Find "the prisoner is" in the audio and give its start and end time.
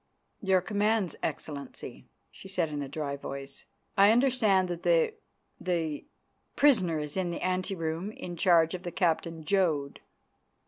5.59-7.15